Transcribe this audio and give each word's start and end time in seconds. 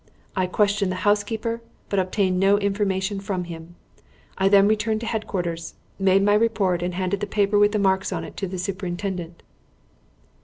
I 0.35 0.47
questioned 0.47 0.91
the 0.91 0.95
housekeeper, 1.05 1.61
but 1.87 1.99
obtained 1.99 2.39
no 2.39 2.57
information 2.57 3.19
from 3.19 3.43
him. 3.43 3.75
I 4.35 4.49
then 4.49 4.67
returned 4.67 4.99
to 5.01 5.05
headquarters, 5.05 5.75
made 5.99 6.23
my 6.23 6.33
report 6.33 6.81
and 6.81 6.95
handed 6.95 7.19
the 7.19 7.27
paper 7.27 7.59
with 7.59 7.71
the 7.71 7.77
marks 7.77 8.11
on 8.11 8.23
it 8.23 8.35
to 8.37 8.47
the 8.47 8.57
Superintendent." 8.57 9.43